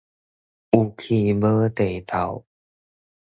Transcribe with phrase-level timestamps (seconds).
[0.03, 0.15] 有氣無地
[2.01, 2.43] 敨